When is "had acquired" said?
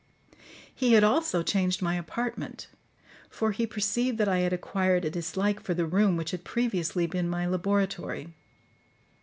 4.39-5.05